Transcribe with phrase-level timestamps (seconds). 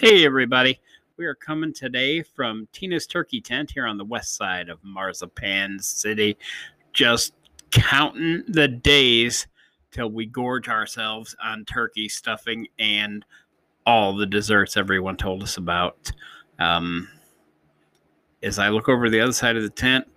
[0.00, 0.80] Hey, everybody.
[1.18, 5.78] We are coming today from Tina's Turkey Tent here on the west side of Marzipan
[5.78, 6.38] City.
[6.94, 7.34] Just
[7.70, 9.46] counting the days
[9.90, 13.26] till we gorge ourselves on turkey stuffing and
[13.84, 16.10] all the desserts everyone told us about.
[16.58, 17.06] Um,
[18.42, 20.08] as I look over the other side of the tent,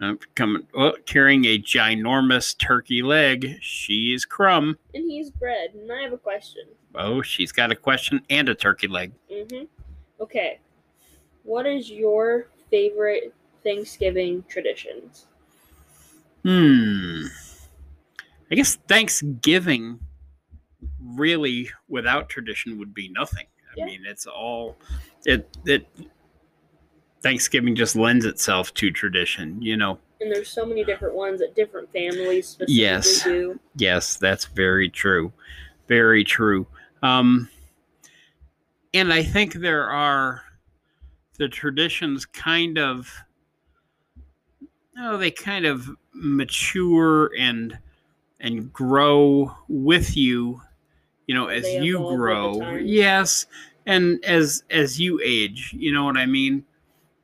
[0.00, 3.58] I'm coming, oh, carrying a ginormous turkey leg.
[3.60, 4.78] She's Crumb.
[4.94, 5.74] And he's bread.
[5.74, 6.62] And I have a question.
[6.94, 9.12] Oh, she's got a question and a turkey leg.
[9.30, 9.64] Mm-hmm.
[10.20, 10.58] Okay.
[11.42, 15.26] What is your favorite Thanksgiving traditions?
[16.44, 17.26] Hmm.
[18.50, 20.00] I guess Thanksgiving
[21.02, 23.46] really without tradition would be nothing.
[23.70, 23.84] I Yeah.
[23.84, 24.76] mean, it's all
[25.26, 25.86] it it
[27.22, 29.98] Thanksgiving just lends itself to tradition, you know.
[30.20, 33.24] And there's so many different ones that different families specifically Yes.
[33.24, 33.58] do.
[33.76, 35.32] Yes, that's very true.
[35.88, 36.66] Very true.
[37.02, 37.48] Um
[38.92, 40.42] and I think there are
[41.38, 43.10] the traditions kind of
[44.98, 47.78] oh, they kind of mature and
[48.40, 50.60] and grow with you,
[51.26, 52.76] you know, as They you evolve with the grow.
[52.76, 53.46] Yes,
[53.86, 56.64] and as as you age, you know what I mean?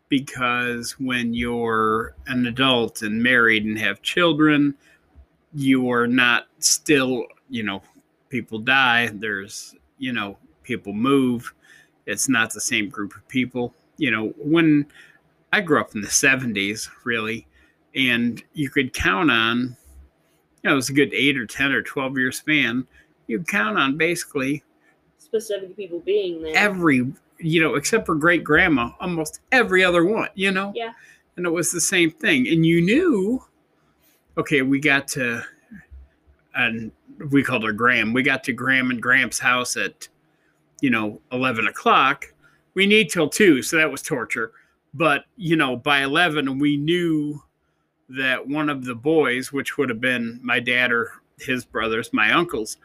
[0.08, 4.74] Because when you're an adult and married and have children,
[5.52, 7.82] you are not still, you know,
[8.28, 11.52] people die, there's, you know, people move.
[12.06, 13.74] It's not the same group of people.
[13.96, 14.86] You know, when
[15.52, 17.46] I grew up in the 70s, really,
[17.94, 19.76] and you could count on,
[20.62, 22.86] you know, it was a good eight or 10 or 12 year span.
[23.26, 24.62] You'd count on basically
[25.18, 26.56] Specific people being there.
[26.56, 30.72] every, you know, except for great grandma, almost every other one, you know?
[30.74, 30.92] Yeah.
[31.36, 32.48] And it was the same thing.
[32.48, 33.44] And you knew,
[34.38, 35.42] okay, we got to,
[36.54, 36.90] and
[37.30, 40.08] we called her Graham, we got to Graham and Gramps' house at,
[40.80, 42.32] you know, 11 o'clock.
[42.74, 44.52] We need till two, so that was torture.
[44.94, 47.42] But, you know, by 11, we knew
[48.08, 52.32] that one of the boys, which would have been my dad or his brothers, my
[52.32, 52.76] uncles,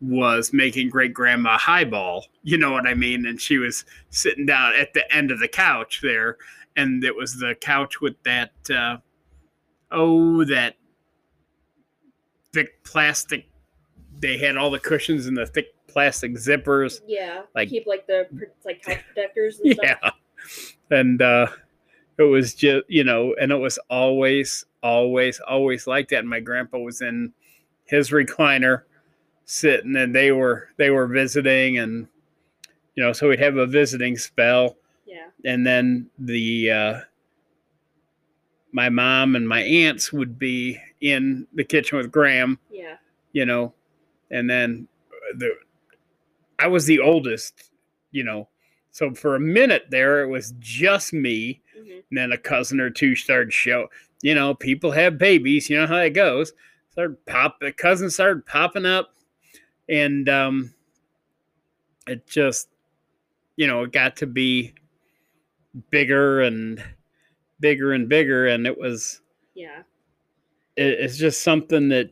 [0.00, 2.26] was making great grandma highball.
[2.42, 3.26] You know what I mean?
[3.26, 6.38] And she was sitting down at the end of the couch there.
[6.76, 8.98] And it was the couch with that, uh,
[9.90, 10.76] oh, that
[12.52, 13.46] thick plastic.
[14.18, 17.00] They had all the cushions and the thick plastic zippers.
[17.06, 17.42] Yeah.
[17.54, 18.26] Like- keep like the
[18.64, 19.96] like couch protectors and Yeah.
[19.98, 20.76] stuff.
[20.90, 21.48] And uh,
[22.18, 26.20] it was just, you know, and it was always, always, always like that.
[26.20, 27.32] And my grandpa was in
[27.84, 28.82] his recliner
[29.50, 32.06] sitting and they were they were visiting and
[32.94, 34.76] you know so we'd have a visiting spell.
[35.06, 35.26] Yeah.
[35.44, 37.00] and then the uh
[38.72, 42.94] my mom and my aunts would be in the kitchen with graham Yeah.
[43.32, 43.74] you know
[44.30, 44.86] and then
[45.36, 45.52] the
[46.60, 47.70] i was the oldest
[48.12, 48.48] you know.
[48.92, 51.60] So for a minute there it was just me.
[51.76, 53.88] Hmm and then a cousin or two started show
[54.22, 56.52] you know people have babies you know how it goes.
[56.92, 59.14] Started pop the cousins started popping up
[59.90, 60.72] and um
[62.06, 62.68] it just
[63.56, 64.72] you know it got to be
[65.90, 66.82] bigger and
[67.60, 69.20] bigger and bigger and it was
[69.54, 69.82] Yeah.
[70.76, 72.10] it, it's just something that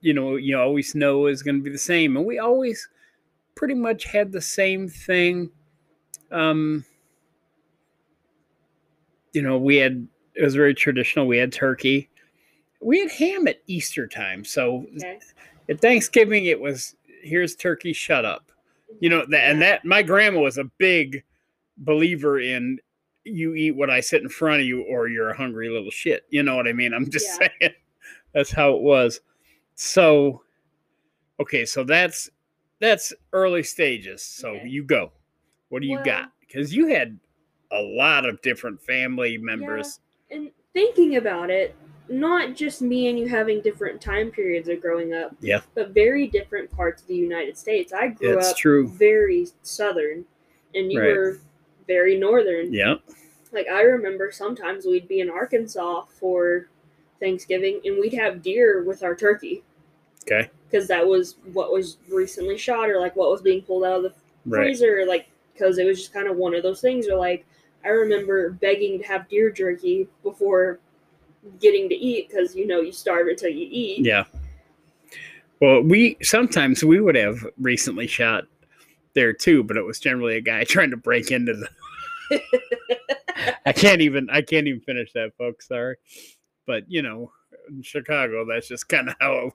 [0.00, 2.88] you know you always know is going to be the same and we always
[3.54, 5.50] pretty much had the same thing
[6.30, 6.84] um
[9.32, 12.08] you know we had it was very traditional we had turkey
[12.80, 15.18] we had ham at easter time so Okay.
[15.68, 18.50] at thanksgiving it was here's turkey shut up.
[19.00, 21.22] You know that and that my grandma was a big
[21.78, 22.78] believer in
[23.24, 26.24] you eat what i sit in front of you or you're a hungry little shit.
[26.30, 26.92] You know what i mean?
[26.94, 27.48] I'm just Yeah.
[27.60, 27.74] saying
[28.32, 29.20] that's how it was.
[29.74, 30.42] So
[31.40, 32.30] okay so that's
[32.80, 34.22] that's early stages.
[34.22, 34.68] So Okay.
[34.68, 35.12] you go.
[35.68, 36.30] What do you got?
[36.40, 37.18] Because you had
[37.72, 40.00] a lot of different family members.
[40.30, 41.76] And thinking about it,
[42.08, 45.60] not just me and you having different time periods of growing up, Yeah.
[45.74, 47.92] but very different parts of the United States.
[47.92, 48.88] I grew That's up true.
[48.88, 50.24] very southern,
[50.74, 51.08] and you Right.
[51.16, 51.38] were
[51.86, 52.72] very northern.
[52.72, 52.96] yeah
[53.52, 56.68] Like I remember sometimes we'd be in Arkansas for
[57.20, 59.62] Thanksgiving, and we'd have deer with our turkey
[60.24, 63.96] okay because that was what was recently shot or like what was being pulled out
[63.96, 64.12] of the
[64.46, 67.08] right freezer, like because it was just kind of one of those things.
[67.08, 67.46] Or like
[67.84, 70.78] I remember begging to have deer jerky before
[71.60, 74.04] getting to eat because you know you starve until you eat.
[74.04, 74.24] Yeah.
[75.60, 78.44] Well, we sometimes we would have recently shot
[79.14, 82.40] there too, but it was generally a guy trying to break into the.
[83.66, 84.28] I can't even.
[84.30, 85.68] I can't even finish that, folks.
[85.68, 85.96] Sorry,
[86.66, 87.32] but you know,
[87.68, 89.52] in Chicago, that's just kind of how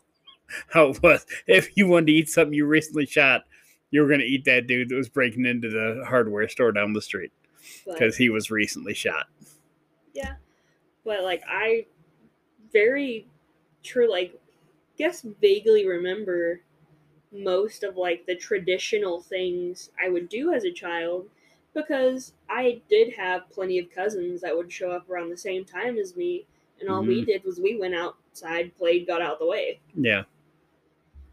[0.70, 1.26] how it was.
[1.48, 3.44] If you wanted to eat something you recently shot,
[3.92, 6.94] you were going to eat that dude that was breaking into the hardware store down
[6.94, 7.32] the street
[7.86, 9.28] because he was recently shot.
[10.14, 10.36] yeah,
[11.06, 11.86] but like I
[12.72, 13.28] very
[13.84, 14.40] true like
[14.98, 16.62] guess vaguely remember
[17.32, 21.28] most of like the traditional things I would do as a child
[21.74, 25.98] because I did have plenty of cousins that would show up around the same time
[25.98, 26.46] as me
[26.80, 27.26] and all we Mhm.
[27.26, 29.80] did was we went outside, played, got out the way.
[29.96, 30.26] Yeah.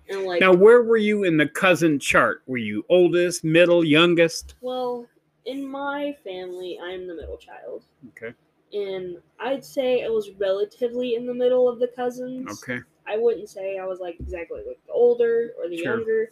[0.09, 2.43] And like Now, where were you in the cousin chart?
[2.47, 4.55] Were you oldest, middle, youngest?
[4.61, 5.07] well,
[5.47, 7.85] in my family, I'm the middle child.
[8.11, 8.35] Okay.
[8.73, 12.49] And I'd say I was relatively in the middle of the cousins.
[12.65, 12.81] Okay.
[13.07, 15.97] I wouldn't say I was like exactly like the older or the Sure.
[15.97, 16.31] younger,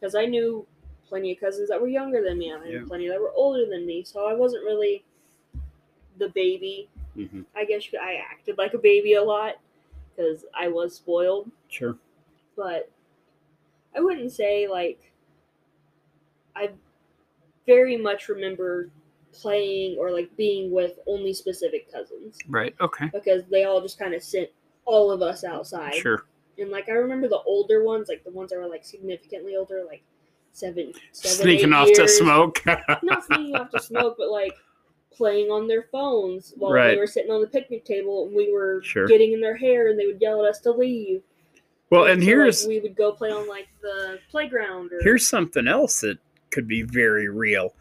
[0.00, 0.66] because I knew
[1.08, 2.86] plenty of cousins that were younger than me, and I knew Yeah.
[2.86, 4.04] plenty that were older than me.
[4.04, 5.04] So I wasn't really
[6.18, 6.88] the baby.
[7.14, 9.56] hmm I guess I acted like a baby a lot
[10.10, 11.98] because I was spoiled, Sure.
[12.56, 12.90] but
[13.94, 15.12] I wouldn't say like
[16.56, 16.72] I
[17.66, 18.90] very much remember
[19.40, 22.74] playing or like being with only specific cousins Right.
[22.80, 23.06] Okay.
[23.12, 24.48] because they all just kind of sent
[24.84, 25.94] all of us outside.
[25.94, 26.24] Sure.
[26.58, 29.84] And like I remember the older ones, like the ones that were like significantly older,
[29.86, 30.02] like
[30.52, 32.62] seven, seven Sneaking off to smoke.
[33.02, 34.52] Not sneaking off to smoke, but like
[35.14, 36.90] playing on their phones while Right.
[36.92, 39.06] they were sitting on the picnic table and we were Sure.
[39.06, 41.22] getting in their hair and they would yell at us to leave.
[41.90, 45.26] well, and so, like, here's we would go play on like the playground or here's
[45.26, 46.18] something else that
[46.50, 47.74] could be very real.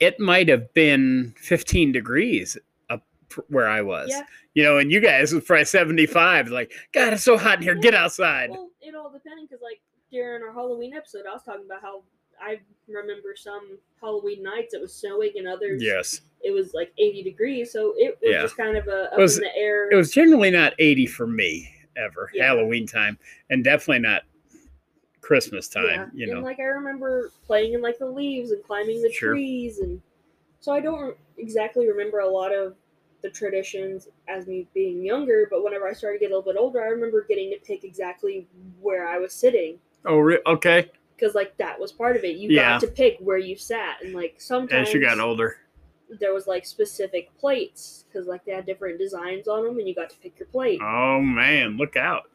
[0.00, 2.56] It might have been 15 degrees
[2.90, 3.02] up
[3.48, 4.08] where I was.
[4.10, 4.22] Yeah.
[4.54, 6.48] You know, and you guys was probably 75.
[6.48, 7.74] Like, God, it's so hot in here.
[7.74, 8.50] Get outside.
[8.50, 9.80] Well, it all depending because like
[10.10, 12.02] during our Halloween episode, I was talking about how
[12.40, 16.20] I remember some Halloween nights it was snowing and others Yes.
[16.42, 18.42] it was like 80 degrees, so it was Yeah.
[18.42, 19.90] just kind of a up was- in the air.
[19.90, 22.46] It was generally not 80 for me ever, Yeah.
[22.46, 23.18] Halloween time,
[23.50, 24.22] and definitely not
[25.28, 26.06] Christmas time, yeah.
[26.14, 26.36] you know.
[26.38, 29.32] And like I remember playing in like the leaves and climbing the Sure.
[29.34, 30.00] trees, and
[30.58, 32.74] so I don't exactly remember a lot of
[33.20, 35.46] the traditions as me being younger.
[35.50, 37.84] But whenever I started to get a little bit older, I remember getting to pick
[37.84, 38.46] exactly
[38.80, 39.78] where I was sitting.
[40.06, 40.90] oh, re- okay.
[41.14, 42.36] Because like that was part of it.
[42.36, 42.70] You Yeah.
[42.70, 45.58] got to pick where you sat, and like sometimes As you got older.
[46.08, 49.94] there was like specific plates because like they had different designs on them, and you
[49.94, 50.80] got to pick your plate.
[50.82, 52.30] Oh, man, look out.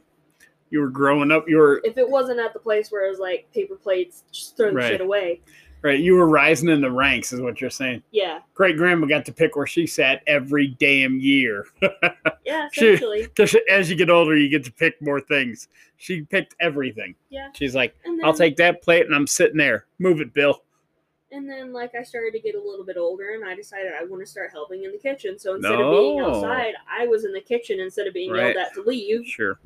[0.73, 3.19] You were growing up, you were, if it wasn't at the place where it was
[3.19, 4.87] like paper plates, just throw the Right.
[4.89, 5.41] shit away.
[5.83, 8.01] right, you were rising in the ranks, is what you're saying.
[8.09, 11.67] Yeah, Great grandma got to pick where she sat every damn year.
[12.43, 13.21] yeah, essentially.
[13.27, 15.67] Because as you get older, you get to pick more things.
[15.97, 17.13] She picked everything.
[17.29, 17.49] Yeah.
[17.53, 19.85] She's like, then, I'll take that plate and I'm sitting there.
[19.99, 20.63] Move it, Bill.
[21.31, 24.05] And then, like, I started to get a little bit older, and I decided I
[24.05, 25.37] want to start helping in the kitchen.
[25.37, 28.55] So instead of being outside, I was in the kitchen instead of being Right.
[28.55, 29.27] yelled at to leave.
[29.27, 29.59] Sure.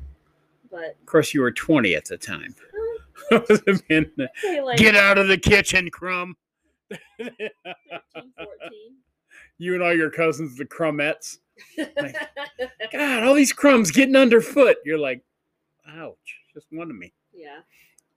[0.70, 2.54] But Of course, you were 20 at the time.
[3.32, 3.40] uh,
[3.90, 4.10] Man,
[4.40, 6.36] hey, like Get out of the kitchen, Crumb.
[7.18, 7.50] 13, 14.
[9.58, 11.38] you and all your cousins, the Crumettes.
[12.92, 14.76] God, all these crumbs getting underfoot.
[14.84, 15.22] You're like,
[15.88, 16.16] ouch,
[16.54, 17.12] just one of me.
[17.34, 17.58] yeah.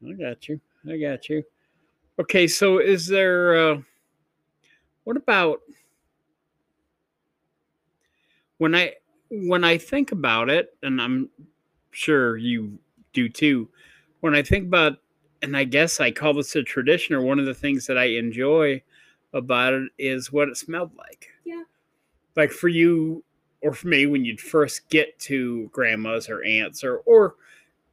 [0.07, 0.59] I got you.
[0.89, 1.43] I got you.
[2.19, 3.81] Okay, so is there, uh,
[5.03, 5.61] what about
[8.59, 8.93] when I,
[9.29, 11.29] when I think about it, and I'm
[11.91, 12.77] sure you
[13.13, 13.69] do too,
[14.21, 14.97] when I think about,
[15.41, 18.05] and I guess I call this a tradition or one of the things that I
[18.05, 18.81] enjoy
[19.33, 21.27] about it is what it smelled like.
[21.45, 21.63] Yeah.
[22.35, 23.23] Like for you
[23.61, 27.35] or for me, when you'd first get to grandma's or aunts or, or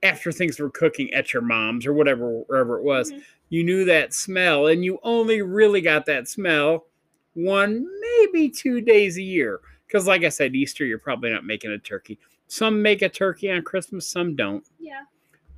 [0.03, 3.23] after things were cooking at your mom's or whatever, wherever it was, Mhm.
[3.51, 6.87] you knew that smell and you only really got that smell
[7.35, 9.61] one, maybe two days a year.
[9.87, 12.19] Because, like I said, Easter, you're probably not making a turkey.
[12.49, 14.67] Some make a turkey on Christmas, some don't.
[14.81, 15.03] Yeah.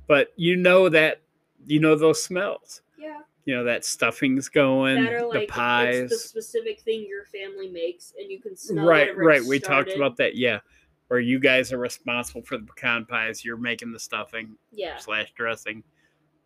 [0.07, 1.21] But you know that,
[1.65, 2.81] you know those smells.
[2.99, 3.19] Yeah.
[3.45, 5.95] You know that stuffing's going, that like the pies.
[6.11, 9.43] it's the specific thing your family makes, and you can smell right, it right.
[9.43, 10.35] We talked about that.
[10.35, 10.59] Yeah.
[11.07, 13.43] Where you guys are responsible for the pecan pies.
[13.43, 14.97] You're making the stuffing Yeah.
[14.97, 15.83] slash dressing.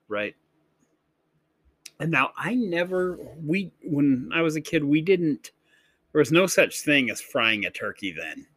[0.08, 0.36] Right.
[2.00, 5.52] And now I never we when I was a kid, we didn't
[6.12, 8.48] there was no such thing as frying a turkey then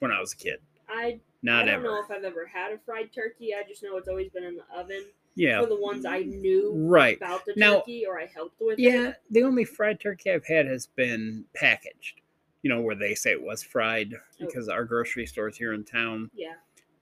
[0.00, 0.58] when I was a kid.
[0.88, 1.84] I Not I don't ever.
[1.84, 3.54] know if I've ever had a fried turkey.
[3.54, 5.04] I just know it's always been in the oven
[5.36, 5.60] yeah.
[5.60, 7.16] for the ones I knew Right.
[7.16, 8.78] about the Now- turkey or I helped with.
[8.78, 9.16] Yeah, it.
[9.30, 12.20] the only fried turkey I've had has been packaged.
[12.62, 14.46] You know, where they say it was fried Oh.
[14.46, 16.54] because our grocery stores here in town Yeah.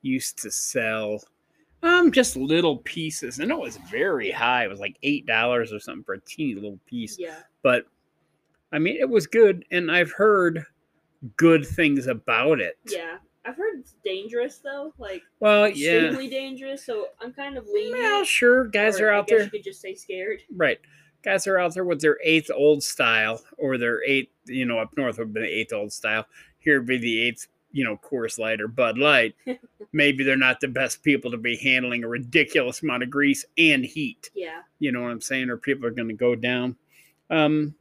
[0.02, 1.22] used to sell
[1.82, 4.64] um just little pieces and it was very high.
[4.64, 7.18] It was like eight dollars or something for a teeny little piece.
[7.18, 7.36] Yeah.
[7.62, 7.86] But
[8.72, 10.64] I mean it was good and I've heard
[11.36, 12.78] good things about it.
[12.86, 13.18] Yeah.
[13.46, 15.92] I've heard it's dangerous though, like Well, yeah.
[15.92, 16.84] extremely dangerous.
[16.84, 17.92] So I'm kind of leaning.
[17.92, 18.66] Well, sure.
[18.66, 19.44] Guys or are I out guess there.
[19.44, 20.40] You could just say scared.
[20.54, 20.80] Right.
[21.22, 24.96] Guys are out there with their eighth old style or their eighth, you know, up
[24.96, 26.26] north would be the eighth old style.
[26.58, 29.34] Here would be the eighth, you know, Coors Light or Bud Light.
[29.92, 33.84] Maybe they're not the best people to be handling a ridiculous amount of grease and
[33.84, 34.30] heat.
[34.34, 34.60] Yeah.
[34.78, 35.48] You know what I'm saying?
[35.50, 36.76] Or people are going to go down.
[37.30, 37.74] Um,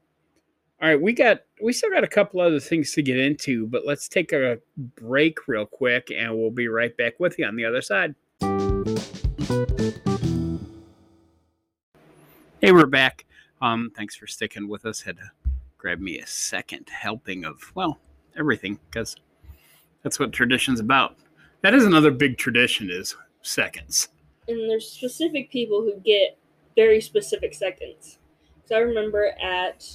[0.84, 3.84] all right, we got we still got a couple other things to get into, but
[3.86, 4.60] let's take a
[4.96, 8.16] break real quick, and we'll be right back with you on the other side.
[12.60, 13.24] Hey, we're back.
[13.62, 15.00] Um, thanks for sticking with us.
[15.00, 15.32] Had to
[15.78, 18.00] grab me a second helping of well
[18.38, 19.16] everything because
[20.02, 21.16] that's what tradition's about.
[21.62, 24.10] That is another big tradition is seconds.
[24.50, 26.38] and there's specific people who get
[26.76, 28.18] very specific seconds.
[28.66, 29.88] So I remember at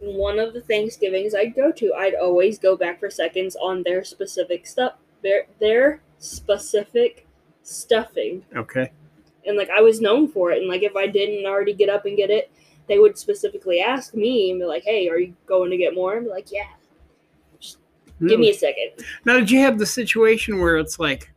[0.00, 4.02] one of the Thanksgivings I'd go to, I'd always go back for seconds on their
[4.04, 7.26] specific stuff, their their specific
[7.62, 8.90] stuffing, Okay.
[9.46, 10.58] and like I was known for it.
[10.58, 12.50] And like if I didn't already get up and get it,
[12.88, 16.16] they would specifically ask me and be like, "Hey, are you going to get more?"
[16.16, 16.66] And be like, "Yeah,
[18.26, 18.90] give me a second.
[19.24, 21.30] Now, did you have the situation where it's like,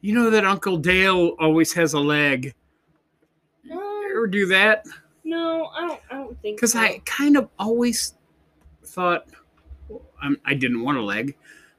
[0.00, 2.54] you know that Uncle Dale always has a leg?
[3.70, 3.78] Um,
[4.10, 4.84] Ever do that?
[5.32, 6.00] No, I don't.
[6.10, 6.80] I don't think Because so.
[6.80, 8.14] I kind of always
[8.84, 9.26] thought
[10.22, 11.36] um, I didn't want a leg,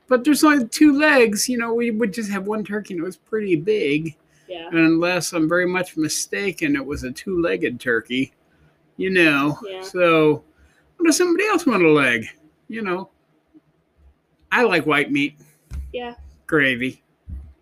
[0.07, 1.47] but there's only two legs.
[1.49, 4.15] You know, we would just have one turkey and it was pretty big.
[4.47, 4.67] yeah.
[4.67, 8.33] And unless I'm very much mistaken, it was a two legged turkey,
[8.97, 9.57] you know.
[9.67, 9.81] Yeah.
[9.81, 10.43] So,
[10.97, 12.25] what does somebody else want a leg?
[12.67, 13.09] You know,
[14.51, 15.35] I like white meat,
[15.93, 16.15] Yeah.
[16.47, 17.01] gravy.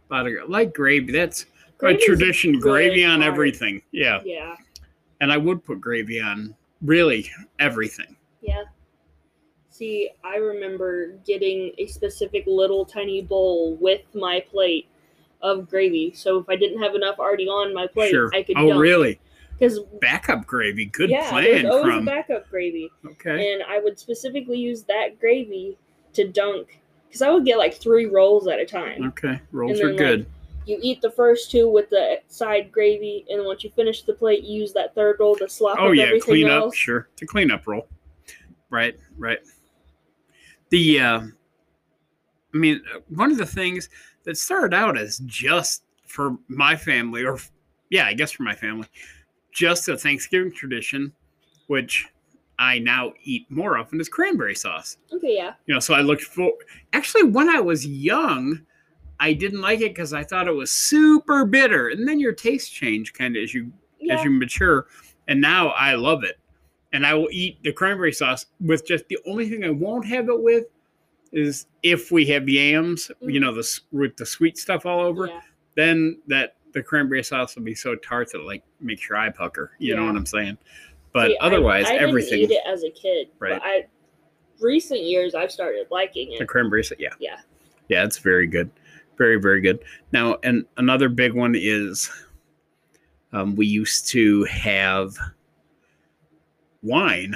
[0.10, 1.12] A lot of like gravy.
[1.12, 1.46] That's
[1.78, 2.60] Gravy's a tradition.
[2.60, 3.34] Gravy on hard.
[3.34, 3.82] everything.
[3.92, 4.20] Yeah.
[4.26, 4.56] Yeah.
[5.22, 8.18] And I would put gravy on really everything.
[8.42, 8.64] Yeah.
[9.70, 14.88] See, I remember getting a specific little tiny bowl with my plate
[15.42, 16.14] of gravy.
[16.14, 18.30] So if I didn't have enough already on my plate, sure.
[18.34, 19.20] I could oh, really?
[19.58, 20.86] Because Backup gravy.
[20.86, 23.54] Good yeah, plan, there's always a backup gravy, Okay.
[23.54, 25.78] and I would specifically use that gravy
[26.14, 26.80] to dunk.
[27.08, 29.04] Because I would get like three rolls at a time.
[29.10, 29.40] Okay.
[29.52, 30.20] Rolls are good.
[30.22, 30.28] like,
[30.66, 34.44] You eat the first two with the side gravy, and once you finish the plate,
[34.44, 36.74] you use that third roll to slop oh up yeah, everything clean up.
[36.74, 37.10] Sure.
[37.18, 37.88] To clean up roll.
[38.70, 38.98] Right.
[39.18, 39.40] Right.
[40.70, 41.00] The.
[41.00, 41.22] Uh,
[42.54, 43.90] I mean, one of the things
[44.26, 47.38] that started out as just for my family, or
[47.90, 48.88] yeah, I guess for my family,
[49.54, 51.14] just a Thanksgiving tradition,
[51.68, 52.08] which
[52.60, 54.98] I now eat more often, is cranberry sauce.
[55.14, 55.54] Okay, yeah.
[55.66, 56.52] you know so i looked for
[56.94, 58.60] actually when i was young
[59.22, 62.74] i didn't like it because i thought it was super bitter and then your taste
[62.74, 64.18] change kind of as you Yeah.
[64.18, 64.88] as you mature
[65.28, 66.40] and now i love it
[66.92, 70.28] and i will eat the cranberry sauce with just the only thing i won't have
[70.28, 70.66] it with
[71.32, 73.44] is if we have yams you mm.
[73.44, 75.40] know the with the sweet stuff all over yeah.
[75.76, 79.30] then that the cranberry sauce will be so tart that it like makes your eye
[79.30, 80.58] pucker you know what i'm saying
[81.14, 83.54] but See, I- otherwise I, everything didn't eat it as a kid, Right.
[83.54, 83.86] But I,
[84.60, 86.40] recent years, I've started liking it.
[86.40, 87.10] The cranberry sauce, yeah.
[87.20, 87.40] Yeah.
[87.90, 88.70] Yeah, it's very good.
[89.22, 89.84] Very, very good.
[90.12, 92.10] Now, and another big one is
[93.32, 95.16] um, we used to have
[96.82, 97.36] wine.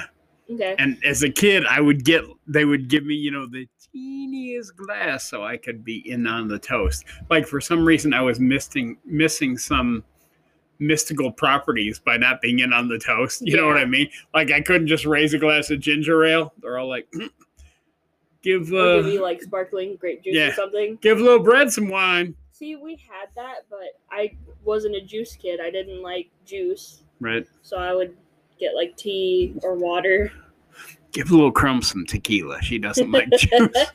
[0.50, 0.74] Okay.
[0.80, 4.76] And as a kid, I would get, they would give me, you know, the teeniest
[4.76, 7.04] glass so I could be in on the toast.
[7.30, 10.02] Like for some reason, I was missing, missing some
[10.80, 13.42] mystical properties by not being in on the toast.
[13.46, 14.10] You know what I mean?
[14.34, 16.52] Like I couldn't just raise a glass of ginger ale.
[16.60, 17.30] They're all like, "Mm,
[18.46, 20.48] give, uh, give you like sparkling grape juice yeah.
[20.48, 20.98] or something.
[21.02, 22.34] give little bread some wine.
[22.52, 24.34] See, we had that, but I
[24.64, 25.60] wasn't a juice kid.
[25.60, 27.46] I didn't like juice, Right.
[27.62, 28.16] so I would
[28.58, 30.32] get like tea or water.
[31.12, 32.62] Give little crumb some tequila.
[32.62, 33.86] She doesn't like juice.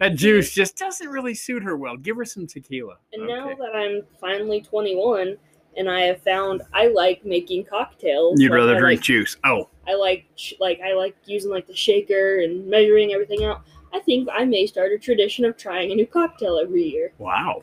[0.00, 1.96] That juice just doesn't really suit her well.
[1.96, 2.96] Give her some tequila.
[3.12, 5.36] And now that I'm finally 21
[5.76, 8.40] and I have found I like making cocktails.
[8.40, 9.36] You'd like, rather I drink like, juice.
[9.44, 13.62] Oh, I like sh- like I like using like the shaker and measuring everything out.
[13.92, 17.12] I think I may start a tradition of trying a new cocktail every year.
[17.18, 17.62] wow.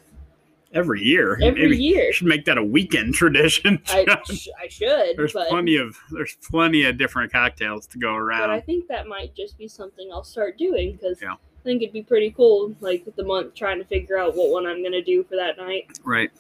[0.74, 1.38] Every year.
[1.44, 2.14] Every Maybe year.
[2.14, 3.82] should make that a weekend tradition.
[3.90, 8.14] I, sh- I should, there's but, plenty of there's plenty of different cocktails to go
[8.16, 8.40] around.
[8.40, 11.34] but I think that might just be something I'll start doing because Yeah.
[11.34, 14.66] I think it'd be pretty cool, like the month trying to figure out what one
[14.66, 15.88] I'm gonna do for that night.
[16.06, 16.32] Right.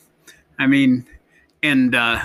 [0.58, 1.06] I mean,
[1.62, 2.22] and uh,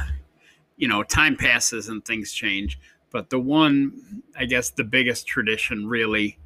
[0.77, 2.79] you know, time passes and things change.
[3.17, 6.39] But the one, I guess, the biggest tradition, really,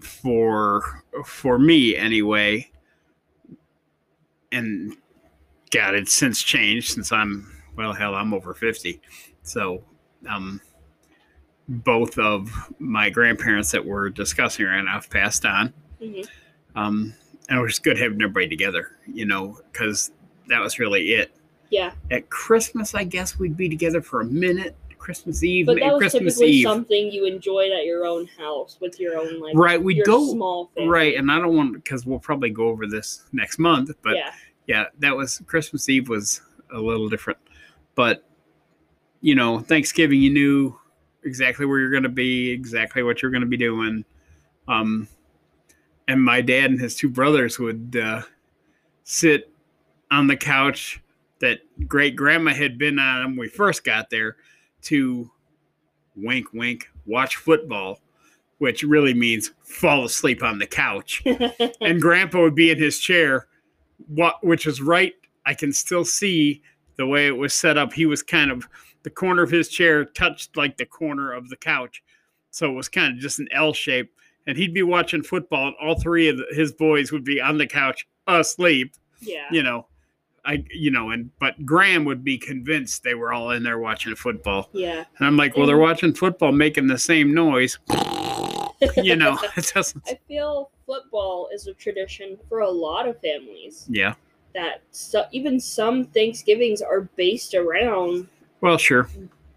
[0.00, 2.70] for for me anyway,
[4.52, 4.94] and
[5.72, 9.00] God, it's since changed since I'm well, hell, I'm over fifty,
[9.42, 9.82] so
[10.28, 10.60] um,
[11.68, 15.74] both of my grandparents that we're discussing right now have passed on.
[16.00, 16.20] hmm
[16.76, 17.12] Um,
[17.48, 20.12] and it was good having everybody together, you know, because
[20.46, 21.32] that was really it.
[21.70, 24.76] Yeah, At Christmas, I guess we'd be together for a minute.
[25.08, 28.76] Christmas Eve, but that was Christmas typically Eve, something you enjoyed at your own house
[28.78, 29.82] with your own like right?
[29.82, 30.90] We'd go small family.
[30.90, 34.34] right, and I don't want because we'll probably go over this next month, but yeah,
[34.66, 36.42] yeah, that was Christmas Eve was
[36.74, 37.38] a little different.
[37.94, 38.22] But
[39.22, 40.78] you know, Thanksgiving you knew
[41.24, 44.04] exactly where you're gonna be, exactly what you're gonna be doing.
[44.68, 45.08] Um
[46.06, 48.20] and my dad and his two brothers would uh,
[49.04, 49.50] sit
[50.10, 51.00] on the couch
[51.40, 54.36] that great grandma had been on when we first got there
[54.82, 55.30] to
[56.16, 58.00] wink wink watch football
[58.58, 61.22] which really means fall asleep on the couch.
[61.80, 63.46] And grandpa would be in his chair
[64.08, 65.14] what which is right
[65.46, 66.62] i can still see
[66.98, 67.92] the way it was set up.
[67.92, 68.68] He was kind of
[69.04, 72.02] the corner of his chair touched like the corner of the couch.
[72.50, 74.12] So it was kind of just an l shape.
[74.46, 77.56] And he'd be watching football and all three of the, his boys would be on
[77.56, 79.46] the couch asleep yeah.
[79.50, 79.86] you know
[80.48, 84.14] i you know and but graham would be convinced they were all in there watching
[84.16, 85.04] football Yeah.
[85.18, 87.78] and i'm like well they're watching football making the same noise
[88.96, 93.86] you know it doesn't I feel football is a tradition for a lot of families.
[93.90, 94.14] yeah
[94.54, 98.28] That so, even some Thanksgivings are based around
[98.60, 99.08] well sure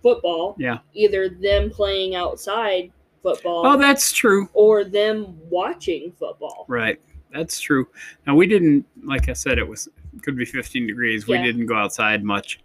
[0.04, 0.56] football.
[0.58, 0.80] Yeah.
[0.96, 6.66] Either them playing outside football oh that's true or them watching football.
[6.68, 7.00] Right.
[7.32, 7.88] That's true.
[8.26, 9.88] Now we didn't like I said it was
[10.24, 11.28] could be 15 degrees.
[11.28, 12.60] We didn't go outside much.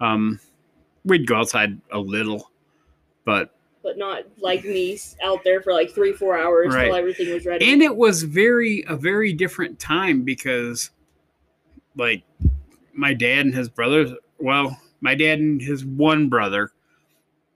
[0.00, 0.40] Um
[1.04, 2.50] we'd go outside a little,
[3.24, 6.86] but But not like me out there for like three, four hours Right.
[6.86, 7.70] till everything was ready.
[7.72, 10.90] and it was very a very different time because
[11.96, 12.22] like
[12.92, 16.70] my dad and his brothers, well, my dad and his one brother,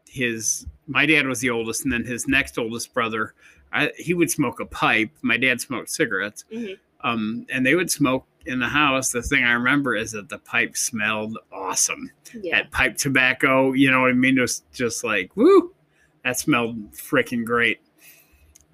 [0.08, 3.34] his my dad was the oldest and then his next oldest brother,
[3.72, 5.10] I, he would smoke a pipe.
[5.22, 6.44] My dad smoked cigarettes.
[6.52, 6.78] Mhm.
[7.02, 9.10] Um, and they would smoke in the house.
[9.12, 12.10] The thing I remember is that the pipe smelled awesome.
[12.40, 12.56] yeah.
[12.62, 14.38] That pipe tobacco, you know what I mean?
[14.38, 15.74] It was just like, woo,
[16.24, 17.80] that smelled freaking great.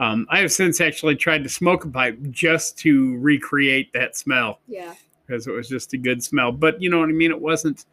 [0.01, 4.61] Um, I have since actually tried to smoke a pipe just to recreate that smell
[4.67, 4.95] Yeah.
[5.27, 6.51] because it was just a good smell.
[6.53, 7.31] But you know what I mean?
[7.31, 7.85] It wasn't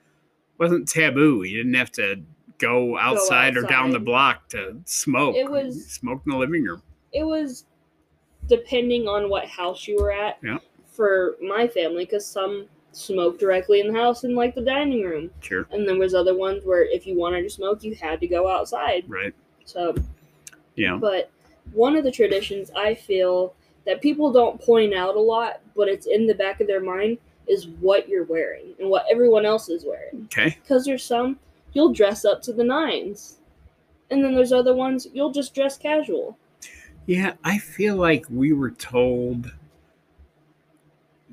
[0.58, 1.44] wasn't taboo.
[1.44, 2.22] You didn't have to
[2.60, 5.36] go outside, or down the block to smoke.
[5.36, 6.84] It was- smoke in the living room.
[7.12, 7.65] It was
[8.56, 10.38] depending on what house you were at.
[10.44, 10.58] Yeah.
[10.92, 15.32] For my family, because some smoked directly in the house in like the dining room,
[15.40, 18.28] Sure, and then was other ones where if you wanted to smoke, you had to
[18.28, 19.06] go outside.
[19.08, 19.34] right?
[19.64, 19.96] So,
[20.76, 21.32] Yeah, but
[21.72, 23.54] one of the traditions I feel
[23.86, 27.18] that people don't point out a lot, but it's in the back of their mind,
[27.48, 30.26] is what you're wearing and what everyone else is wearing.
[30.26, 30.58] okay.
[30.62, 31.40] Because there's some
[31.74, 33.38] you'll dress up to the nines,
[34.10, 36.38] and then there's other ones you'll just dress casual.
[37.08, 39.52] Yeah, I feel like we were told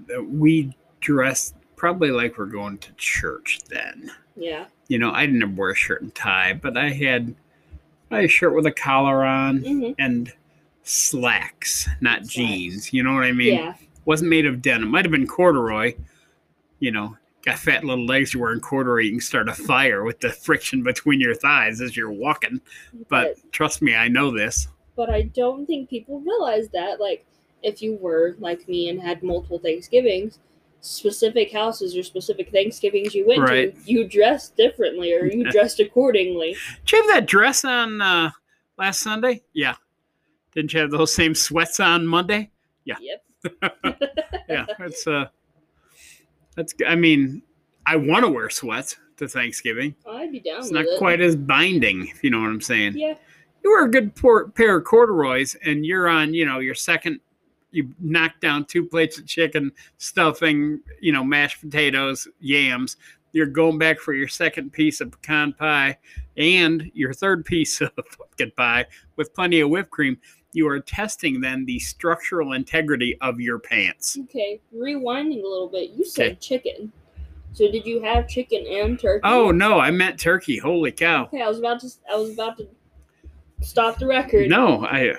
[0.06, 4.10] that we dressed probably like we're going to church then.
[4.36, 4.66] Yeah.
[4.88, 7.34] You know, I didn't wear a shirt and tie, but I had
[8.10, 10.32] I had a shirt with a collar on hmm and
[10.82, 12.32] slacks, not Slacks.
[12.34, 12.92] jeans.
[12.92, 13.54] You know what I mean?
[13.54, 13.74] yeah.
[14.06, 14.88] Wasn't made of denim.
[14.88, 15.94] Might have been corduroy.
[16.80, 18.32] You know, got fat little legs.
[18.32, 19.02] You're wearing corduroy.
[19.02, 22.62] You can start a fire with the friction between your thighs as you're walking.
[23.08, 24.68] But trust me, I know this.
[24.98, 27.00] But I don't think people realize that.
[27.00, 27.24] Like,
[27.62, 30.40] if you were like me and had multiple Thanksgivings,
[30.80, 33.74] specific houses or specific Thanksgivings you went Right.
[33.84, 36.56] to, you dressed differently or you dressed accordingly.
[36.84, 38.30] Did you have that dress on uh,
[38.76, 39.42] last Sunday?
[39.54, 39.76] Yeah.
[40.54, 42.50] Didn't you have those same sweats on Monday?
[42.84, 42.96] Yeah.
[43.00, 43.24] Yep.
[44.48, 45.26] Yeah, that's uh,
[46.56, 46.72] that's.
[46.86, 47.42] I mean,
[47.86, 49.94] I want to wear sweats to Thanksgiving.
[50.08, 50.98] I'd be down It's not it.
[50.98, 52.96] quite as binding, if you know what I'm saying.
[52.96, 53.14] Yeah.
[53.68, 54.14] You wear a good
[54.54, 57.20] pair of corduroys, and you're on, you know, your second.
[57.70, 62.96] You knock down two plates of chicken, stuffing, you know, mashed potatoes, yams.
[63.32, 65.98] You're going back for your second piece of pecan pie
[66.38, 70.16] and your third piece of pumpkin pie with plenty of whipped cream.
[70.54, 74.16] You are testing then the structural integrity of your pants.
[74.18, 75.90] Okay, rewinding a little bit.
[75.90, 76.34] You said Okay.
[76.36, 76.90] chicken.
[77.52, 79.20] So did you have chicken and turkey?
[79.24, 80.56] Oh no, I meant turkey.
[80.56, 81.24] Holy cow!
[81.24, 81.90] Okay, I was about to.
[82.10, 82.68] I was about to
[83.60, 84.48] stop the record.
[84.48, 85.14] No, I,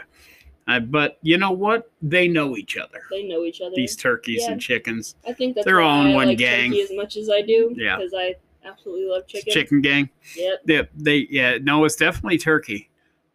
[0.68, 0.80] I.
[0.80, 1.92] But you know what?
[2.02, 3.02] They know each other.
[3.12, 3.76] They know each other.
[3.76, 4.52] These turkeys Yeah.
[4.54, 6.74] and chickens, I think that's they're all in I one like gang.
[6.76, 7.74] as much as I do.
[7.78, 7.98] Yeah.
[7.98, 9.54] Because I absolutely love chicken.
[9.54, 10.10] chicken gang.
[10.36, 10.62] Yep.
[10.66, 12.90] They, they, yeah, no, it's definitely turkey.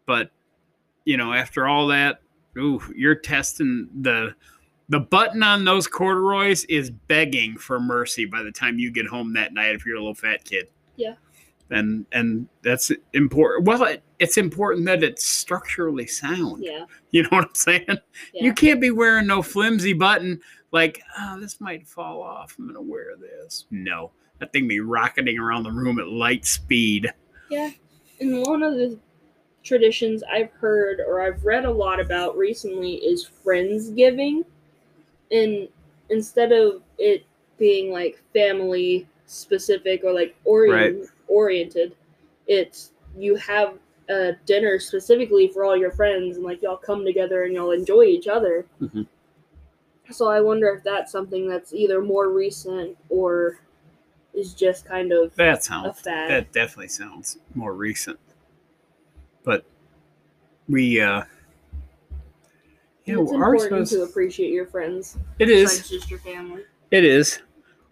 [0.07, 0.31] But
[1.05, 2.21] you know, after all that,
[2.59, 4.35] ooh, you're testing the.
[4.91, 9.33] The button on those corduroys is begging for mercy by the time you get home
[9.33, 10.69] that night if you're a little fat kid.
[10.97, 11.15] Yeah.
[11.71, 13.67] And and that's important.
[13.67, 16.63] Well, it, it's important that it's structurally sound.
[16.65, 16.85] Yeah.
[17.11, 17.85] You know what I'm saying?
[17.89, 18.45] Yeah.
[18.45, 20.41] You can't be wearing no flimsy button
[20.73, 22.57] like, oh, this might fall off.
[22.59, 23.67] I'm gonna wear this.
[23.71, 27.13] No, that thing be rocketing around the room at light speed.
[27.51, 27.71] Yeah.
[28.21, 28.99] And one of the
[29.63, 34.45] traditions I've heard or I've read a lot about recently is Friendsgiving.
[35.31, 35.69] And
[36.11, 37.25] instead of it
[37.59, 41.95] being like family specific or like orient, oriented,
[42.47, 47.45] it's you have a dinner specifically for all your friends and like y'all come together
[47.45, 48.67] and y'all enjoy each other.
[48.83, 49.07] Mhm.
[50.11, 53.61] So I wonder if that's something that's either more recent or
[54.35, 58.19] is just kind of That a sounds that definitely sounds more recent.
[59.45, 59.65] But
[60.69, 61.23] we uh
[63.07, 65.89] yeah, it's ours important was to appreciate your friends it is.
[65.89, 66.63] just your family.
[66.91, 67.41] It is.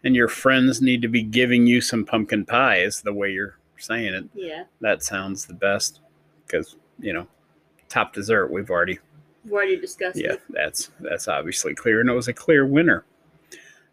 [0.05, 3.57] And your friends need to be giving you some pumpkin pie, is the way you're
[3.79, 4.25] saying it.
[4.35, 6.01] Yeah, That sounds the best.
[6.47, 7.27] Because, you know,
[7.89, 8.99] top dessert, we've already
[9.45, 10.43] we've already discussed yeah, it.
[10.51, 12.01] that's that's obviously clear.
[12.01, 13.05] And it was a clear winner.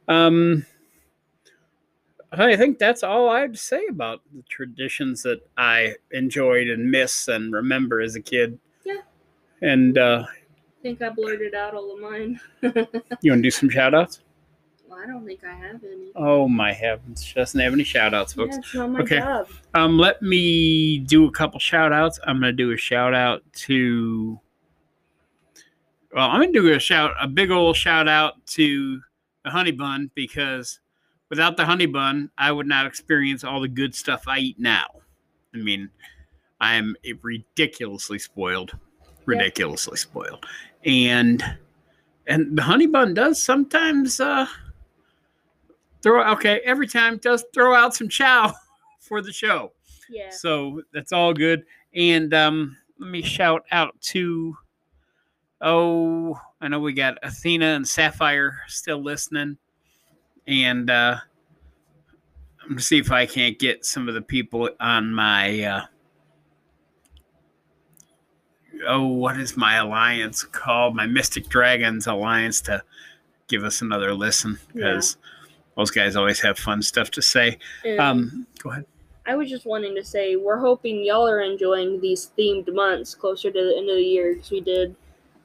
[0.08, 0.65] Um
[2.32, 6.91] I think that's all I have to say about the traditions that I enjoyed and
[6.91, 8.60] miss and remember as a kid.
[8.86, 9.02] Yeah.
[9.62, 12.39] And uh I think I blurted out all of mine.
[13.22, 14.22] you want to do some shout outs?
[15.02, 16.12] I don't think I have any.
[16.16, 17.24] Oh my heavens.
[17.24, 18.56] She doesn't have any shout outs, folks.
[18.56, 19.20] Yeah, it's not my Okay.
[19.20, 19.48] job.
[19.74, 22.20] Um, let me do a couple shout outs.
[22.26, 24.40] I'm gonna do a shout out to
[26.14, 29.00] well, I'm gonna do a shout a big old shout out to
[29.46, 30.80] the honey bun because
[31.30, 34.88] without the honey bun, I would not experience all the good stuff I eat now.
[35.54, 35.90] I mean,
[36.60, 38.78] I am ridiculously spoiled.
[39.26, 40.46] Ridiculously spoiled.
[40.86, 41.44] And
[42.28, 44.48] and the honey bun does sometimes uh
[46.02, 48.54] throw okay, every time does throw out some chow
[49.00, 49.72] for the show.
[50.10, 50.30] Yeah.
[50.30, 51.64] So that's all good.
[51.94, 54.58] And um, let me shout out to
[55.62, 59.58] oh, I know we got Athena and Sapphire still listening.
[60.48, 61.18] And uh,
[62.64, 65.86] I'm gonna see if I can't get some of the people on my uh,
[68.88, 70.96] oh, what is my alliance called?
[70.96, 72.84] My Mystic Dragons Alliance to
[73.48, 75.02] give us another listen Yeah.
[75.80, 77.58] Those guys always have fun stuff to say.
[77.98, 78.86] Um, go ahead.
[79.26, 83.50] I was just wanting to say we're hoping y'all are enjoying these themed months closer
[83.50, 84.94] to the end of the year because we did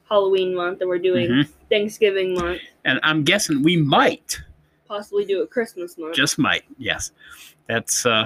[0.09, 1.47] Halloween month and we're doing Mhm.
[1.69, 4.41] Thanksgiving month, And I'm guessing we might,
[4.87, 6.15] possibly do a Christmas month.
[6.15, 7.11] just might, yes.
[7.67, 8.25] That's uh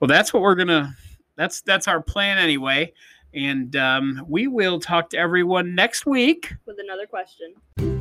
[0.00, 0.94] well that's what we're gonna
[1.36, 2.92] that's that's our plan anyway.
[3.34, 6.54] And um, we will talk to everyone next week.
[6.64, 7.95] with another question.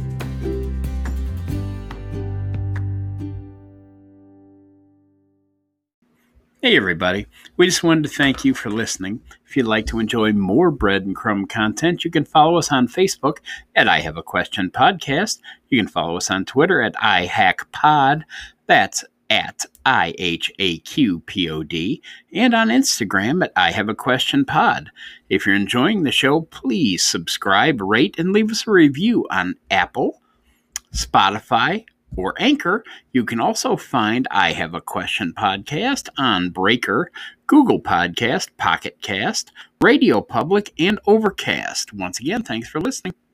[6.66, 7.28] Hey, everybody.
[7.58, 9.22] We just wanted to thank you for listening.
[9.46, 12.88] If you'd like to enjoy more Bread and Crumb content, you can follow us on
[12.88, 13.38] Facebook
[13.76, 15.42] at I Have a Question Podcast.
[15.70, 18.24] You can follow us on Twitter at iHAQPod.
[18.66, 22.02] That's at I H A Q P O D.
[22.34, 24.90] And on Instagram at I Have a Question Pod.
[25.30, 30.20] If you're enjoying the show, please subscribe, rate, and leave us a review on Apple,
[30.92, 32.84] Spotify, or Anchor.
[33.14, 37.12] You can also find I Have a Question podcast on Breaker,
[37.48, 41.94] Google Podcast, Pocket Cast, Radio Public, and Overcast.
[41.94, 43.16] Once again, thanks for listening.